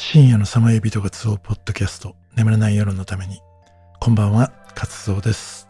[0.00, 3.40] 深夜のさまよい人が集うポッドキャスト眠れない夜のために。
[3.98, 5.68] こんばんは活動です。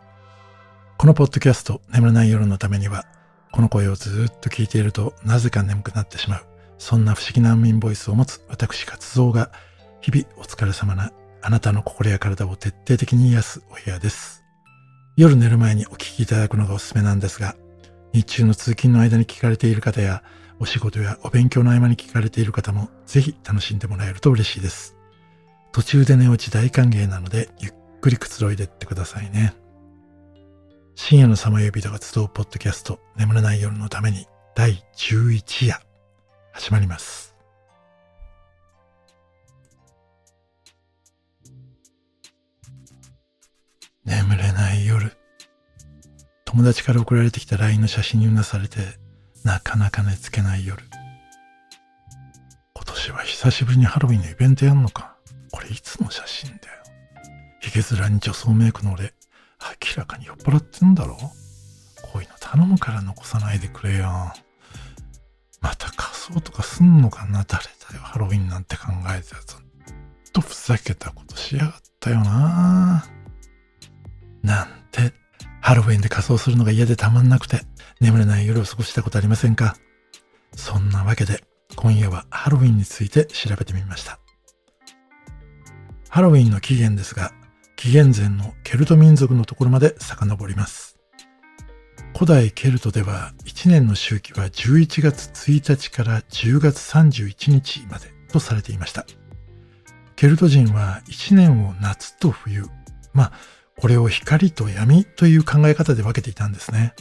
[0.99, 3.07] このポッドキャスト眠れない夜のためには
[3.53, 6.43] この声をずっと聞いているとなぜか眠くなってしまう。
[6.77, 9.51] そんな不思議な安眠ボイスを持つ私活動が
[10.03, 11.11] 日々お疲れ様な
[11.41, 14.45] あなたの心や体を徹底的に癒すお部屋です。
[15.17, 17.57] 夜寝る前にお聞きいただくのがおすすめなんですが
[18.13, 20.23] 日中の通勤の間に聞かれている方や
[20.61, 24.97] お仕事やお勉強の合間に聞かれている方もぜひ楽しんでもらえると嬉しいです。
[25.73, 29.55] 途中で寝落ち大歓迎なのでゆっくりくつろいでってくださいね。
[30.97, 35.81] 深夜のさまよびとが集うポッドキャスト眠れない夜のために第11夜
[36.53, 37.37] 始まります。
[44.05, 45.13] 眠れない夜。
[46.45, 48.79] 友達から送られてきた LINE の写真にうなされて
[49.45, 50.83] なかなか寝つけない夜。
[52.75, 55.17] 今年は久しぶりにハロウィンのイベントやんのか。
[55.51, 56.61] これいつの写真だよ。
[57.61, 59.15] ヒゲ面に女装メイクの俺、
[59.85, 64.33] 明らかに酔っ払ってんだろこういうの頼むから残さないでくれよ。
[65.61, 69.57] また仮装とかすんのかな誰だよ、ハロウィンなんて考えたやつ。
[70.33, 73.05] とふざけたことしやがったよな
[74.43, 75.13] なんて、
[75.69, 77.61] ハロウィンで仮装するのが嫌でたまんなくて、
[78.01, 79.77] 眠れない夜を過ごしたことありませんか？
[80.57, 81.45] そんなわけで
[81.77, 84.19] 今夜はハロウィンについて調べてみました。
[86.09, 87.33] ハロウィンの起源ですが、
[87.77, 90.99] 紀元前のケルト民族のところまで遡ります。
[92.15, 99.05] 古代ケルトでは1年の周期は11月1日から10月31日までとされていました。
[100.17, 102.65] ケルト人は1年を夏と冬、
[103.13, 103.33] まあ、
[103.81, 106.95] これを光と闇という考え方で分けていたんですね。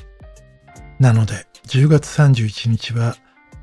[0.99, 3.15] なので、10月31日は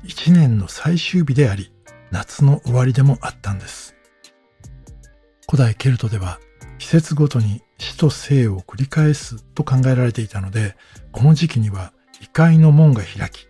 [0.05, 1.71] 1年の最終日であり、
[2.11, 3.95] 夏の終わりでもあったんです。
[5.49, 6.39] 古代ケルトでは
[6.77, 10.75] 季節ごとに死と生を繰り返すと考えられていたので、
[11.11, 13.47] この時期には異界の門が開き、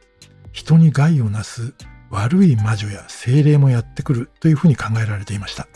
[0.52, 1.74] 人に害をなす
[2.10, 5.68] 悪い魔女や精霊もやってくるというふうに考えられていました。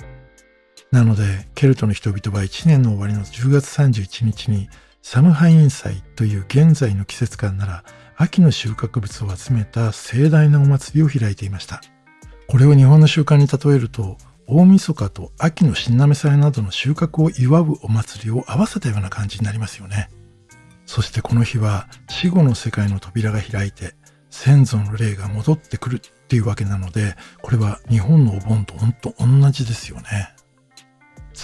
[0.92, 4.70] なので、ケルトの人々は1年の終わりの10月31日に
[5.02, 7.84] サムハイン祭という現在の季節感なら
[8.18, 11.82] 秋の収穫物を集めた盛大なお祭りを開いていました。
[12.48, 14.18] これを日本の習慣に例えると、
[14.48, 20.10] 大晦日と秋の新滑祭などの収穫を祝うお祭りを合わせたような感じになりますよね。
[20.88, 23.94] そしてこの日は死後の世界の扉が開いて
[24.32, 30.34] 先祖の霊が戻ってくるっていうわけなので、これは日本のお盆と本当同じですよね。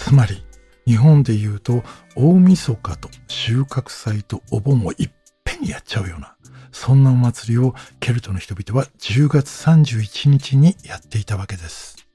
[0.06, 0.40] つまり、
[0.86, 1.82] 日本で言うと
[2.14, 5.10] 大晦日と収穫祭とお盆をいっ
[5.42, 6.36] ぺんにやっちゃうような、
[6.70, 12.06] そんなお祭りをケルトの人々は10月31日にやっていたわけです。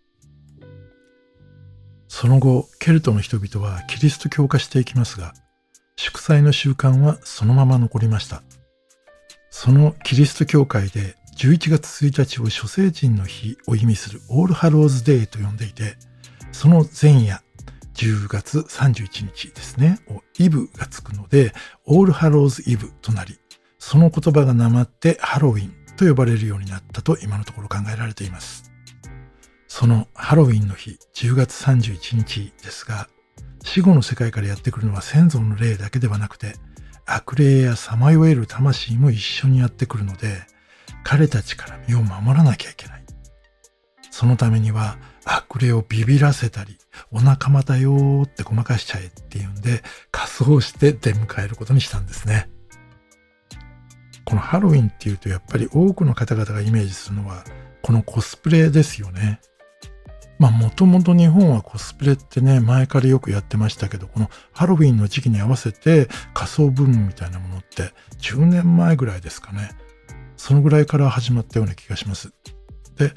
[2.07, 5.33] その後、ケルトの人々はキリスト教化していきますが、
[5.97, 8.41] 祝祭の習慣はそのまま残りました。
[9.49, 15.97] そのキリスト教会で11月1日を諸聖人の日を意味するオールハローズデーと呼んでいて、
[16.53, 17.41] その前夜、
[18.01, 19.99] 10月31日ですね、
[20.39, 21.53] イブがつくので、
[21.85, 23.37] オールハローズイブとなり、
[23.77, 28.71] その言葉がなまってハロウィンと呼ばれるようになったと今のところ考えられています。
[29.67, 33.07] そのハロウィンの日、10月31日ですが、
[33.63, 36.55] 死後の世界からやってくるのは先祖の霊だけではなくて、
[37.05, 40.41] 悪霊やさまよえる魂も一緒にやってくるので、
[41.03, 43.05] 彼たちから身を守らなきゃいけない。
[44.09, 44.97] そのためには
[45.31, 46.77] 悪霊をビビらせたり、
[47.11, 52.49] お仲間だよってごまかしちゃえっていうんで、仮装して出迎えることにしたんですね。
[54.25, 57.43] このハロウィンっていうとやっぱり多くの方々がイメージするのは
[57.81, 59.41] このコスプレですよね。
[60.39, 69.71] まあもともと日本はコスプレってね前からよくやってましたけどこのハロウィンの時期に合わせて仮装ブームみたいなものって10年前ぐらいですかね。
[70.37, 72.33] そのぐらいから始まったような気がします。
[72.95, 73.13] で、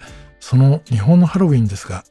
[0.47, 2.05] その日本のハロウィンですが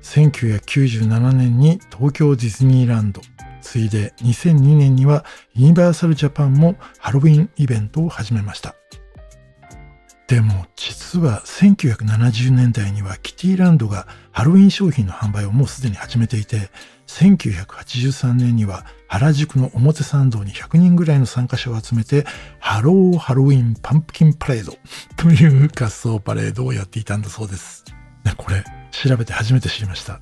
[0.00, 3.20] 1997年に東京ディズニーランド
[3.60, 8.74] ついで2002年にはユニバーサルジャパンもハロウィンイベントを始めました。
[10.26, 16.70] でも実は1970年代にはキデイランドがハロウィン商品の販売をもうすでに始めていて、
[17.08, 22.24] 1983年には原宿の表参道に100人ぐらいの参加者を集めて、
[22.58, 24.76] ハローハロウィンパンプキンパレード
[25.16, 27.84] という仮装パレードをやっていたんだそうです。
[28.38, 30.20] これ調べて初めて知りました。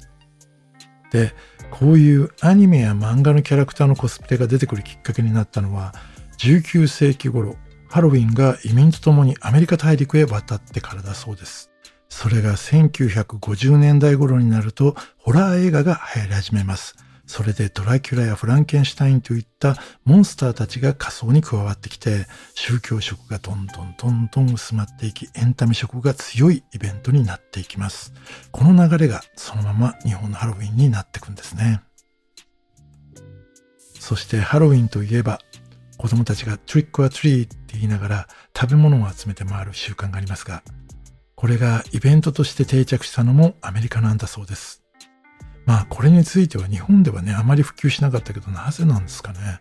[1.13, 1.33] で、
[1.71, 5.95] こういうアニメや漫画のキャラクターのコスプレが出てくるきっかけになったのは、
[6.39, 7.57] 19世紀頃、
[7.93, 11.71] ハロウィンが移民と共にアメリカ大陸へ渡ってからだそうです。
[12.09, 16.97] それが1950年代頃になるとホラー映画が流行り始めます。
[17.27, 28.15] それでドラキュラやフランケンシュタインといったモンスターたちが仮想に加わってきて、宗教色がどんどんどんどん薄まっていき、エンタメ色が強いイベントになっていきます。
[28.53, 31.83] この流れがそのまま日本のハロウィンになっていくんですね。
[34.00, 35.41] そしてハロウィンといえば、
[35.99, 40.63] 子供たちがトリックアトリーって言いながら食べ物を集めて回る習慣がありますが、
[41.35, 44.83] これがイベントとして定着したのもアメリカなんだそうです。
[45.65, 49.61] まあこれについては日本ではね、あまり普及しなかったけど、なぜなんですかね。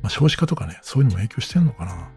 [0.00, 2.10] まあ少子化とかね、そういうのも影響してんのかな。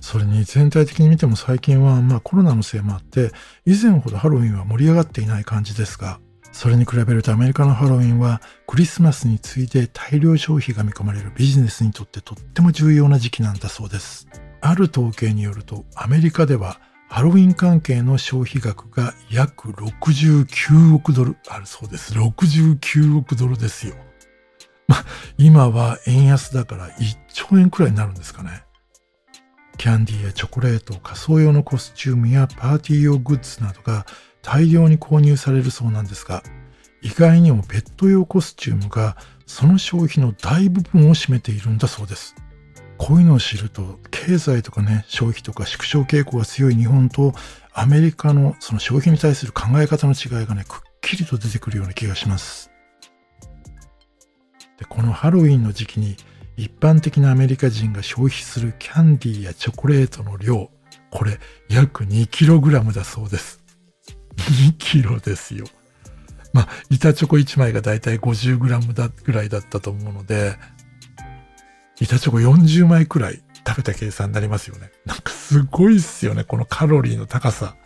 [0.00, 3.32] それに全体的に見ても最近はまあコロナのせいもあって、
[3.66, 6.20] 以前ほどハロウィンは盛り上がっていない感じですが、
[6.56, 14.26] それに比べるとアメリカのハロウィンはクリスマスに次いで大量消費が見込まれるビジネスにとってとっても重要な時期なんだそうです。
[14.62, 16.80] ある統計によるとアメリカでは
[17.10, 22.14] ハロウィン関係の消費額が約69億ドルあるそうです。
[22.14, 23.94] 69億ドルですよ。
[24.88, 24.96] ま、
[25.36, 28.64] 今は円安だから1兆円くらいになるんですかね。
[29.76, 34.06] キャンディーやチョコレート、仮装用のコスチュームやパーティー用グッズなどが
[34.46, 36.44] 大量に購入されるそうなんですが、
[37.02, 42.36] 意外にもペット用コスチュームがその消費の大部分を占めているんだそうです。
[42.96, 47.34] こういうのを知ると、経済とかね、消費とか縮小傾向が強い日本と、
[47.72, 52.70] アメリカのその消費に対する考え方の違いがね、くっきりと出てくるような気がします。
[54.78, 56.16] で、このハロウィンの時期に、
[56.56, 60.70] 一般的なアメリカ人が消費するキャンディーやチョコレートの量、
[61.10, 61.38] これ
[61.68, 63.65] 約 2kg だそうです。
[64.50, 65.66] 2kg ですよ。
[66.52, 70.56] まあ、板チョコ1枚がだいたい 50g だぐらいだったと思うので、
[72.00, 74.90] 板チョコ40枚くらい食べた計算になりますよね。
[75.04, 77.76] なんかすごいっすよね、このカロリーの高さ。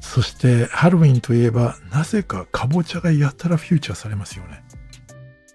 [0.00, 4.62] そしてハロウィンといえば、なぜかかぼちゃがやたらフューチャーされますよね。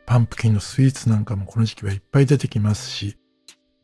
[0.06, 3.18] パンプキンのスイーツなんかもこの時期はいっぱい出てきますし、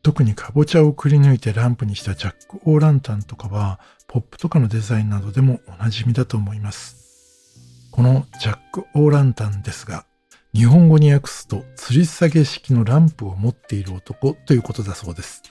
[0.06, 7.88] 特にかぼちゃをくり抜いてランプにしたジャック・オー・ランタンとかは、ポップとかのデザインなどでもおなじみだと思います。
[7.90, 10.06] このジャック・オー・ランタンですが、
[10.54, 15.42] 日本語に訳すと吊り下げ式のランプを持っている男ということだそうです。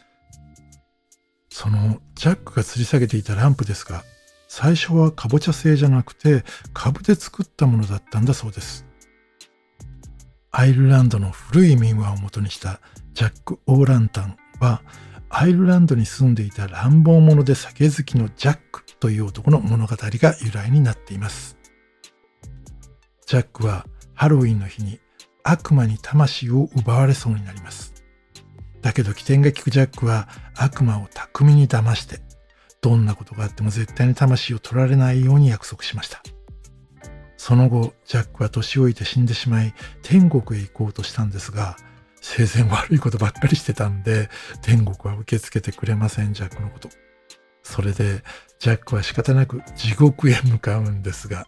[1.50, 4.06] そのジャックが吊り下げていたランプですが、
[4.48, 8.86] 最初はかぼちゃ製じゃなくて株で作ったものだったんだそうです。
[10.52, 12.80] アイルランドの古い民話を元にした
[13.14, 14.82] ジャック・オーランタンは
[15.30, 21.58] アイルランドに住んでいた乱暴者で酒好きのジャックという男の物語が由来になっています。
[23.28, 25.00] ジャックはハロウィンの日に
[25.44, 27.94] 悪魔に魂を奪われそうになります。
[28.82, 32.20] だけど起点が利くジャックは悪魔を巧みに騙して、
[32.82, 36.22] どんなことがあっても絶対に魂を取られないように約束しました。
[37.38, 41.78] その後、ジャックは年老いて死んでしまい、天国へ行こうとしたんですが、
[42.28, 44.30] 生前悪いことばっかりしてたんで、
[44.64, 46.90] 天国は受け付けてくれません、ジャックのこと。
[47.62, 48.24] それで、
[48.58, 51.46] ジャックは仕方なく地獄へ向かうんですが、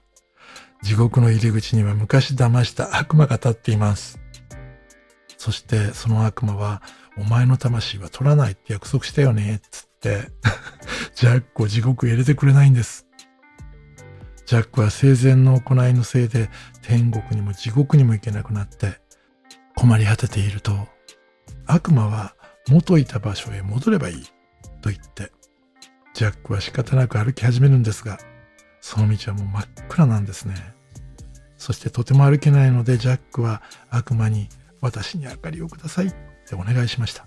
[0.84, 4.20] 地獄の入り口には昔騙した悪魔が立っています。
[5.38, 6.84] そしてその悪魔は、
[7.18, 10.30] お前の魂は取らないって約束したよね、つって、
[11.16, 13.08] ジャックを地獄へ入れてくれないんです。
[14.46, 16.52] ジャックは生前の行いのせいで
[16.84, 19.02] 天国にも地獄にも行けなくなって
[19.78, 20.72] 困り果てていると
[21.68, 22.34] 悪魔は
[22.68, 24.24] 元いた場所へ戻ればいい
[24.82, 25.32] と言って
[26.16, 28.18] ジャックは仕方なく歩き始めるんですが
[28.82, 30.56] その道はもう真っ暗なんですね。
[31.58, 34.50] そしてとても歩けないのでジャックは悪魔に
[34.82, 36.16] 私に明かりをくださいっ
[36.48, 37.26] てお願いしました。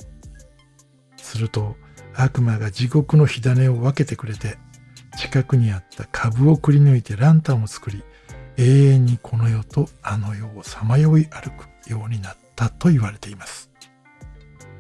[1.19, 1.77] すると
[2.15, 4.59] 悪魔が地獄の火種を分けてくれて
[5.17, 8.03] 近くにあった株をくり抜いてランタンを作り
[8.61, 13.71] 永遠にこの世とあの世をさまよい歩くようになったと言われています。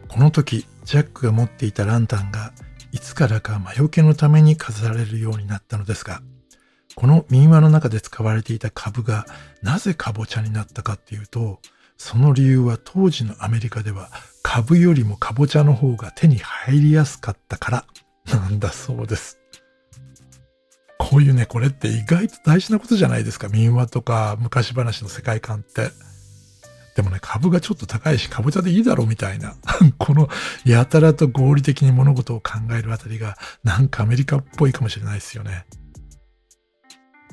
[0.06, 2.52] この時ジャックが持っていたランタンが
[2.92, 6.20] いつからか魔除けのために飾られるようになったのですが
[6.94, 9.24] この民話の中で使われていた株が
[9.62, 11.60] なぜカボチャになったかっていうと、
[11.96, 14.10] その理由は当時のアメリカでは
[14.42, 17.70] 株よりもカボチャの方が手に入りやすかったか
[18.26, 19.39] らなんだそうです。
[21.10, 23.48] こういうね、これって意外と大事なことじゃないですか。
[23.48, 25.90] 民話とか昔話の世界観って。
[26.94, 29.56] でもね、株がちょっと高いし、カボチャでいいだろうみたいな。
[29.98, 30.28] この
[30.64, 35.66] やたらと合理的に物事を考えるあたりが、なんかアメリカっぽいかもしれないですよね。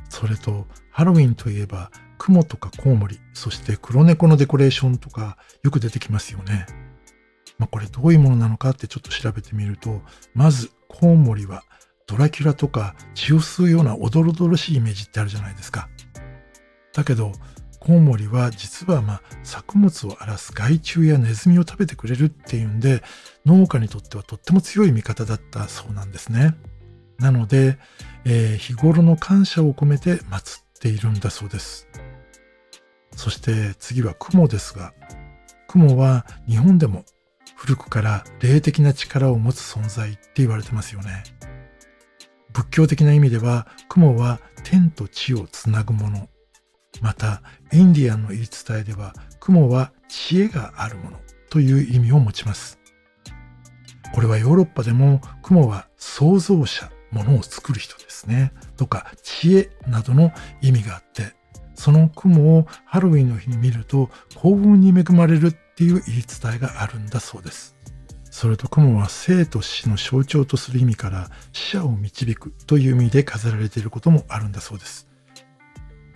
[0.09, 6.65] それと、ハロウィンといえば、雲とかコウモリ、そして黒猫のデコレーションとかよく出てきますよね。
[7.59, 10.01] まあ、これどういうものなのかってちょっと調べてみると、
[10.33, 11.63] まずコウモリは
[12.07, 15.89] ドラキュラとか血を吸うようなおどろどろしいイメージってあるじゃないですか。
[16.93, 17.33] だけど、
[17.79, 23.03] コウモリは実はまあ作物を荒らす害虫やネズミを食べてくれるっていうんで
[23.45, 26.55] 農家にとってはとっても強い味方だったそうなんですね。
[27.19, 27.77] なので、
[28.25, 31.87] えー、日頃の感謝を込めて祀っているんだそうです。
[33.15, 34.93] そして次は雲ですが、
[35.67, 37.05] 雲は日本でも
[37.55, 41.23] 古くから霊的な力を持つ存在って言われてますよね。
[42.53, 46.27] 仏教的な意味では雲は天と地をつなぐもの。
[47.01, 52.79] また、インディアンの言い伝えでは雲は知恵があるものという意味を持ちます。
[54.13, 58.51] これはヨーロッパでも雲は創造者、ものを作る人ですね。
[58.77, 61.35] とか知恵などの意味があって、
[61.75, 67.76] その雲をハロウィンの日に見ると幸運に恵まれるっていう言い伝えがあるんだそうです。
[68.37, 75.07] それと雲は生と死の象徴とする意味から死者を導くという意味で飾られていることもあるんだそうです。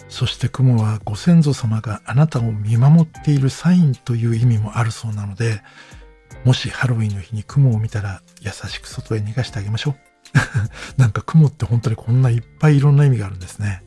[0.08, 5.64] そして雲はご先祖様があなたを見守っているサインという意味もあるそうなので、
[6.46, 9.96] もしハロウィンの日に雲を見たら優しく外へ逃がしてあげましょ
[10.98, 11.02] う。
[11.02, 13.82] なんか雲って本当にこんないっぱいいろんな意味があるんですね。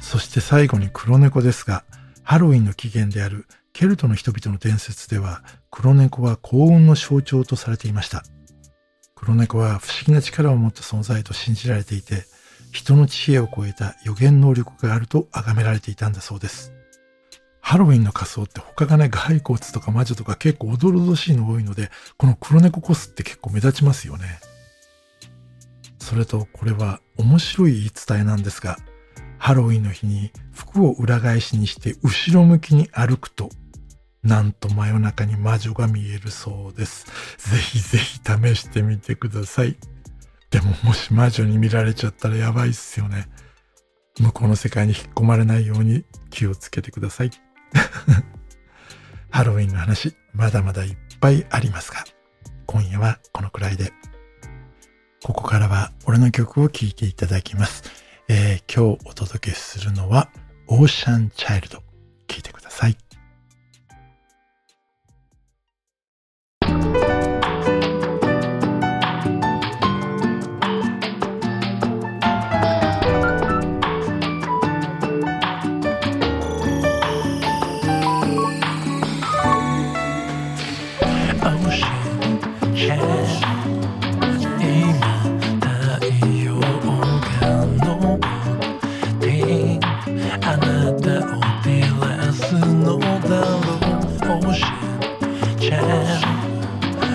[0.00, 1.84] そして最後に黒猫ですが、
[2.22, 3.48] ハロウィンの起源である
[3.78, 8.24] ケルトの人々の伝説では、黒猫は幸運の象徴とされていました。
[9.14, 12.24] 黒猫は不思議な力を持った存在と信じられていて、
[12.72, 16.72] 人の知恵を超えた予言能力があると崇められていたんだそうです。
[17.60, 24.40] ハロウィンの仮装って他がね、骸骨とか魔女とか結構おどろどしいの多いので、この黒猫コスって結構目立ちますよね。
[26.00, 28.76] それとこれは面白い言い伝えなんですが、
[29.38, 33.50] ハロウィンの日に服を裏返しにして後ろ向きに歩くと、
[34.22, 37.06] なんと真夜中に魔女が見えるそうです。
[37.38, 39.76] ぜひぜひ試してみてください。
[40.50, 43.28] でももし魔女に見られちゃったらやばいっすよね。
[44.18, 47.30] 向こうの世界に引っ込まれないように気をつけてください。
[49.30, 52.04] ハロウィンの話、まだまだいっぱいありますが、
[52.66, 53.92] 今夜はこのくらいで。
[55.22, 57.84] ここからは俺の曲を聴いていただきます。
[58.28, 60.30] えー、今日お届けするのは、
[60.66, 61.87] オーシャンチャイルド。
[95.68, 95.84] チェン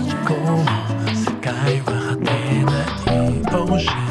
[0.06, 0.70] 向こうの
[1.16, 2.30] 世界は果て
[2.64, 3.42] ない。
[3.50, 4.03] 星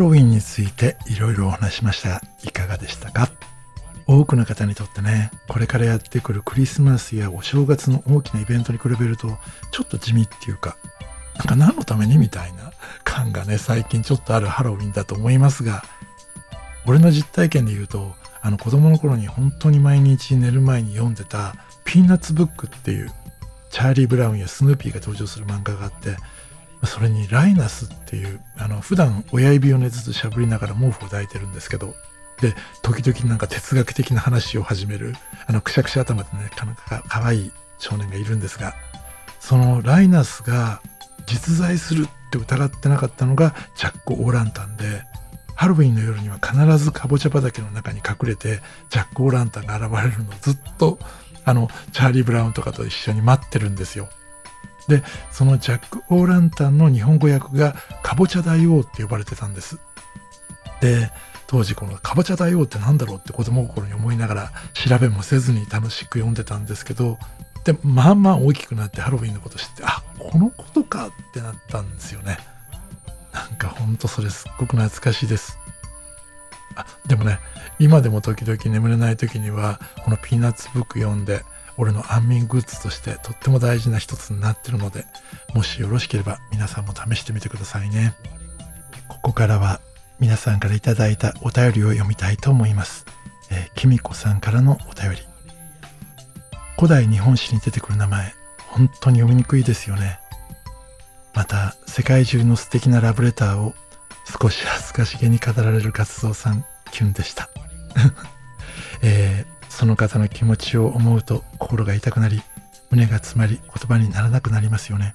[0.00, 3.28] ロウィンについていろいろお話しました、いかがでしたか？
[4.06, 9.38] 多くの方にとってね、これからやってくるクリスマスやお正月の大きなイベントに比べると、
[9.70, 10.78] ちょっと地味っていうか、
[11.36, 12.72] なんか何のためにみたいな
[13.04, 15.84] 感がね、最近ちょっとあるハロウィンだと思いますが、
[16.86, 21.54] 俺の実体験で言うと、あの子供の頃に本当に毎日寝る前に読んでた
[21.84, 23.12] ピーナッツブックっていう
[23.68, 26.16] チャーリー・ブラウンやスヌーピーが登場する漫画があって、
[26.84, 31.94] それにライナスっていう、あの、普段親指をねずつしゃぶりながら毛布を抱いてるんですけど、
[32.40, 35.14] で、時々なんか哲学的な話を始める、
[35.46, 38.74] あの、くしゃくしゃ頭でね、かかかわいい少年がいるんですが、
[39.40, 40.80] そのライナスが
[41.26, 45.02] 実在するって疑ってなかったのがジャック・オーランタンで、
[45.54, 50.98] ハロウィンの夜には必ずかぼちゃ畑の中に隠れて、ジャック・オーランタンが現れるのをずっと、
[51.44, 54.08] あの、チャーリー・ブラウンとかと一緒に待ってるんですよ。
[54.88, 59.78] で、そのジャック・オーランタンの日本語訳が、かぼちゃ大王って呼ばれてたんです。
[60.80, 61.10] で、
[61.46, 67.18] 当時このかぼちゃ大王って何だろうって子供心に思いながら調べもせずに楽しく読んでたんですけど、
[67.64, 72.38] で、まあまあ大きくなってハロウィンのこと知って、あ、このことかってなったんですよね。
[73.32, 75.58] なんかほんとそれすっごく懐かしいです。
[76.76, 77.38] あ、でもね、
[77.78, 81.42] 今でも時々眠れない時には、このピーナッツブック読んで、
[81.76, 85.06] 俺の安眠グッズとしてとっても大事な一つになってるので、
[85.54, 88.14] もしよろしければ皆さんも試してみてくださいね。
[89.08, 89.80] ここからは
[90.18, 93.06] 皆さんからいただいたお便りを読みたいと思います。
[93.50, 95.18] えー、きみこさんからのお便り。
[96.76, 98.34] 古代日本史に出てくる名前、
[98.68, 100.20] 本当に読みにくいですよね。
[101.34, 103.74] また、世界中の素敵なラブレターを
[104.24, 107.48] 少し恥ずかしげに語られる活動さん、キュンでした。
[109.02, 112.42] えー、その方の気持ちを思うと心が痛くなり、
[112.90, 115.12] 胸が詰まり言葉にならなくなりますよね。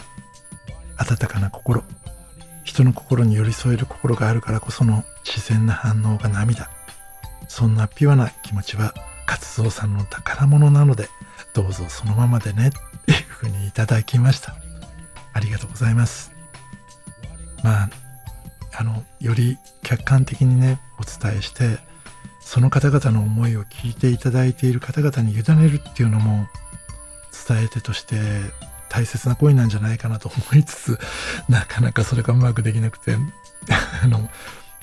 [0.98, 1.84] 温かな心、
[2.64, 6.70] 人の心に寄り添える心があるからこその自然な反応が涙。
[7.48, 8.94] そんなピュアな気持ちは
[9.26, 11.10] 活動さんの宝物なので、
[11.54, 12.72] どうぞそのままでねっ
[13.06, 14.56] ていうふうにいただきました。
[15.34, 16.32] ありがとうございます。
[17.64, 17.90] まあ、
[18.78, 21.80] あの、より客観的にね、お伝えして、
[22.42, 26.48] その方々の思いを聞いていただいている方々に委ねるっていうのも、
[27.48, 28.16] 伝え手として
[28.90, 31.00] 大切な行為なんじゃないかなと思いつつ、
[31.50, 33.18] なかなかそれがうまくできなくて、
[34.04, 34.30] あの、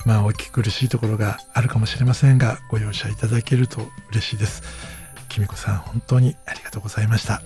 [0.05, 4.63] まあ、お聞き苦しいところがあるかもしれませんが、ご容赦いただけると嬉しいです。
[5.29, 7.41] きみこさん、本当にありがとうございました。